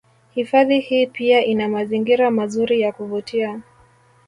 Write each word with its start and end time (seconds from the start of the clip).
Hifadhi 0.35 0.79
hii 0.79 1.07
pia 1.07 1.45
ina 1.45 1.67
mazingira 1.69 2.31
mazuri 2.31 2.81
ya 2.81 2.91
kuvutia 2.91 3.61